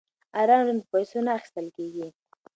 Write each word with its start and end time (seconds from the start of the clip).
ارام 0.41 0.63
ژوند 0.67 0.79
په 0.83 0.87
پیسو 0.91 1.17
نه 1.25 1.31
اخیستل 1.37 1.67
کېږي. 1.75 2.07